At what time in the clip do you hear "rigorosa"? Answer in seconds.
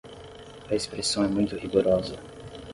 1.55-2.17